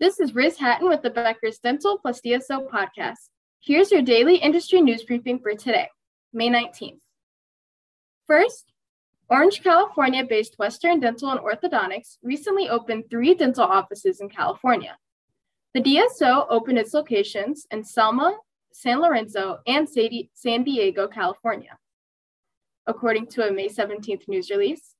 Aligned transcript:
This 0.00 0.20
is 0.20 0.32
Riz 0.32 0.56
Hatton 0.56 0.88
with 0.88 1.02
the 1.02 1.10
Becker's 1.10 1.58
Dental 1.58 1.98
plus 1.98 2.20
DSO 2.20 2.68
podcast. 2.70 3.30
Here's 3.58 3.90
your 3.90 4.00
daily 4.00 4.36
industry 4.36 4.80
news 4.80 5.02
briefing 5.02 5.40
for 5.40 5.54
today, 5.54 5.88
May 6.32 6.48
19th. 6.48 7.00
First, 8.28 8.72
Orange, 9.28 9.60
California 9.60 10.24
based 10.24 10.56
Western 10.56 11.00
Dental 11.00 11.32
and 11.32 11.40
Orthodontics 11.40 12.18
recently 12.22 12.68
opened 12.68 13.10
three 13.10 13.34
dental 13.34 13.64
offices 13.64 14.20
in 14.20 14.28
California. 14.28 14.96
The 15.74 15.80
DSO 15.80 16.46
opened 16.48 16.78
its 16.78 16.94
locations 16.94 17.66
in 17.72 17.82
Selma, 17.82 18.38
San 18.72 19.00
Lorenzo, 19.00 19.58
and 19.66 19.88
San 19.88 20.62
Diego, 20.62 21.08
California. 21.08 21.76
According 22.86 23.26
to 23.30 23.48
a 23.48 23.52
May 23.52 23.68
17th 23.68 24.28
news 24.28 24.48
release, 24.48 24.94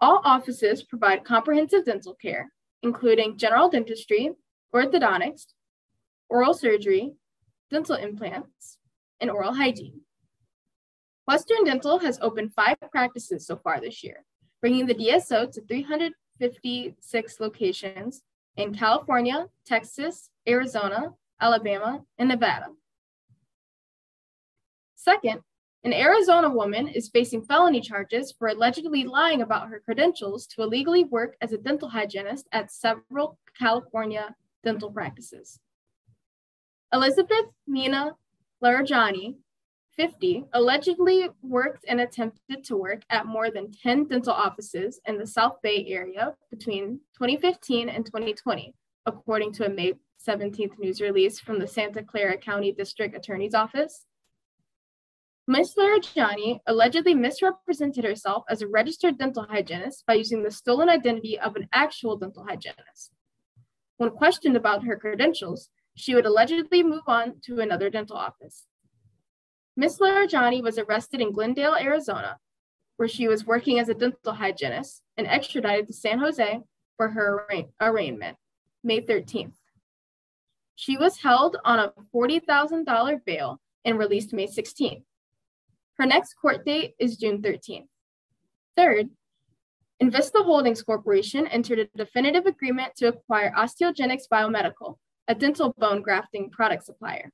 all 0.00 0.20
offices 0.24 0.82
provide 0.82 1.24
comprehensive 1.24 1.84
dental 1.84 2.16
care, 2.20 2.50
including 2.82 3.38
general 3.38 3.68
dentistry, 3.68 4.32
orthodontics, 4.74 5.46
oral 6.28 6.54
surgery, 6.54 7.14
dental 7.70 7.96
implants, 7.96 8.78
and 9.20 9.30
oral 9.30 9.54
hygiene. 9.54 10.00
Western 11.26 11.64
Dental 11.64 11.98
has 12.00 12.18
opened 12.20 12.52
five 12.52 12.76
practices 12.90 13.46
so 13.46 13.56
far 13.56 13.80
this 13.80 14.02
year, 14.02 14.24
bringing 14.60 14.86
the 14.86 14.94
DSO 14.94 15.50
to 15.52 15.60
356 15.62 17.40
locations 17.40 18.22
in 18.56 18.74
California, 18.74 19.46
Texas, 19.64 20.30
Arizona, 20.48 21.10
Alabama, 21.40 22.02
and 22.18 22.28
Nevada. 22.28 22.66
Second, 24.96 25.40
an 25.84 25.92
Arizona 25.92 26.48
woman 26.48 26.86
is 26.86 27.08
facing 27.08 27.42
felony 27.42 27.80
charges 27.80 28.30
for 28.30 28.48
allegedly 28.48 29.02
lying 29.02 29.42
about 29.42 29.68
her 29.68 29.80
credentials 29.80 30.46
to 30.46 30.62
illegally 30.62 31.04
work 31.04 31.36
as 31.40 31.52
a 31.52 31.58
dental 31.58 31.88
hygienist 31.88 32.46
at 32.52 32.70
several 32.70 33.38
California 33.58 34.34
dental 34.62 34.92
practices. 34.92 35.58
Elizabeth 36.92 37.46
Mina 37.66 38.12
Larajani, 38.62 39.34
50, 39.96 40.44
allegedly 40.52 41.28
worked 41.42 41.84
and 41.88 42.00
attempted 42.00 42.62
to 42.64 42.76
work 42.76 43.02
at 43.10 43.26
more 43.26 43.50
than 43.50 43.72
10 43.72 44.06
dental 44.06 44.32
offices 44.32 45.00
in 45.06 45.18
the 45.18 45.26
South 45.26 45.56
Bay 45.62 45.84
area 45.88 46.34
between 46.50 47.00
2015 47.18 47.88
and 47.88 48.06
2020, 48.06 48.72
according 49.06 49.52
to 49.54 49.66
a 49.66 49.68
May 49.68 49.94
17th 50.24 50.78
news 50.78 51.00
release 51.00 51.40
from 51.40 51.58
the 51.58 51.66
Santa 51.66 52.04
Clara 52.04 52.36
County 52.36 52.70
District 52.70 53.16
Attorney's 53.16 53.54
Office. 53.54 54.06
Ms. 55.48 55.74
Larajani 55.76 56.60
allegedly 56.66 57.14
misrepresented 57.14 58.04
herself 58.04 58.44
as 58.48 58.62
a 58.62 58.68
registered 58.68 59.18
dental 59.18 59.42
hygienist 59.42 60.04
by 60.06 60.14
using 60.14 60.42
the 60.42 60.50
stolen 60.52 60.88
identity 60.88 61.38
of 61.38 61.56
an 61.56 61.68
actual 61.72 62.16
dental 62.16 62.44
hygienist. 62.44 63.10
When 63.96 64.10
questioned 64.10 64.56
about 64.56 64.84
her 64.84 64.96
credentials, 64.96 65.68
she 65.96 66.14
would 66.14 66.26
allegedly 66.26 66.84
move 66.84 67.02
on 67.08 67.40
to 67.46 67.60
another 67.60 67.90
dental 67.90 68.16
office. 68.16 68.66
Ms. 69.76 69.98
Larajani 69.98 70.62
was 70.62 70.78
arrested 70.78 71.20
in 71.20 71.32
Glendale, 71.32 71.74
Arizona, 71.74 72.38
where 72.96 73.08
she 73.08 73.26
was 73.26 73.46
working 73.46 73.80
as 73.80 73.88
a 73.88 73.94
dental 73.94 74.34
hygienist 74.34 75.02
and 75.16 75.26
extradited 75.26 75.88
to 75.88 75.92
San 75.92 76.20
Jose 76.20 76.60
for 76.96 77.08
her 77.08 77.48
arraignment, 77.80 78.36
May 78.84 79.00
13th. 79.00 79.54
She 80.76 80.96
was 80.96 81.18
held 81.18 81.56
on 81.64 81.80
a 81.80 81.92
$40,000 82.14 83.24
bail 83.24 83.60
and 83.84 83.98
released 83.98 84.32
May 84.32 84.46
16th. 84.46 85.02
Her 86.02 86.08
next 86.08 86.34
court 86.34 86.64
date 86.66 86.96
is 86.98 87.16
June 87.16 87.40
13th. 87.42 87.86
Third, 88.76 89.10
Envista 90.02 90.44
Holdings 90.44 90.82
Corporation 90.82 91.46
entered 91.46 91.78
a 91.78 91.86
definitive 91.96 92.44
agreement 92.44 92.96
to 92.96 93.06
acquire 93.06 93.52
Osteogenics 93.56 94.24
Biomedical, 94.28 94.96
a 95.28 95.36
dental 95.36 95.72
bone 95.78 96.02
grafting 96.02 96.50
product 96.50 96.86
supplier. 96.86 97.30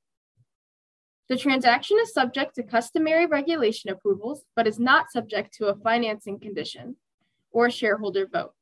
The 1.29 1.37
transaction 1.37 1.97
is 1.99 2.13
subject 2.13 2.53
to 2.57 2.63
customary 2.63 3.25
regulation 3.25 3.89
approvals, 3.89 4.45
but 4.55 4.67
is 4.67 4.77
not 4.77 5.11
subject 5.11 5.51
to 5.55 5.69
a 5.69 5.75
financing 5.77 6.39
condition 6.39 6.95
or 7.49 7.71
shareholder 7.71 8.27
vote. 8.27 8.53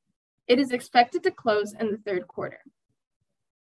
It 0.48 0.58
is 0.58 0.72
expected 0.72 1.22
to 1.24 1.31
close 1.31 1.74
in 1.78 1.92
the 1.92 1.98
third 1.98 2.30
quarter. 2.30 2.62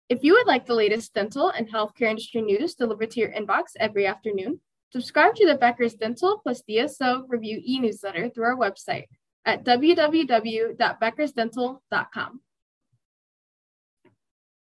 If 0.09 0.21
you 0.21 0.33
would 0.33 0.47
like 0.47 0.65
the 0.65 0.75
latest 0.75 1.13
dental 1.13 1.47
and 1.47 1.71
healthcare 1.71 2.09
industry 2.09 2.41
news 2.41 2.75
delivered 2.75 3.11
to 3.11 3.21
your 3.21 3.31
inbox 3.31 3.67
every 3.79 4.05
afternoon, 4.05 4.59
Subscribe 4.95 5.35
to 5.35 5.45
the 5.45 5.55
Becker's 5.55 5.95
Dental 5.95 6.39
plus 6.41 6.63
DSO 6.69 7.25
Review 7.27 7.59
e 7.61 7.81
newsletter 7.81 8.29
through 8.29 8.45
our 8.45 8.55
website 8.55 9.07
at 9.43 9.65
www.beckersdental.com. 9.65 12.41